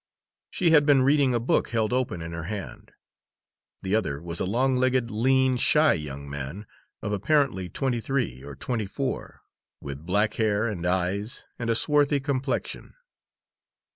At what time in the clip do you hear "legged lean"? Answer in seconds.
4.77-5.57